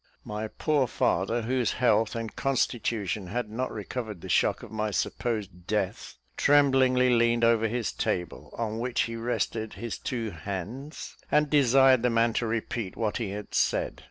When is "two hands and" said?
9.99-11.51